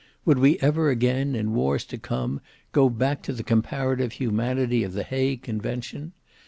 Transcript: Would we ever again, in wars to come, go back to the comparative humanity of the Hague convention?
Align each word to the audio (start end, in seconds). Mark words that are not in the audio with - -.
Would 0.25 0.39
we 0.39 0.57
ever 0.61 0.89
again, 0.89 1.35
in 1.35 1.53
wars 1.53 1.85
to 1.85 1.97
come, 1.99 2.41
go 2.71 2.89
back 2.89 3.21
to 3.21 3.33
the 3.33 3.43
comparative 3.43 4.13
humanity 4.13 4.83
of 4.83 4.93
the 4.93 5.03
Hague 5.03 5.43
convention? 5.43 6.13